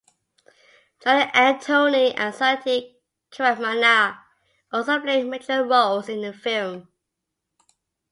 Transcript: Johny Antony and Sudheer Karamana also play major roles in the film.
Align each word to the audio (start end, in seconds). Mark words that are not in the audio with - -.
Johny 1.03 1.29
Antony 1.31 2.15
and 2.15 2.33
Sudheer 2.33 2.91
Karamana 3.29 4.17
also 4.71 4.99
play 4.99 5.23
major 5.23 5.63
roles 5.63 6.09
in 6.09 6.21
the 6.21 6.33
film. 6.33 6.91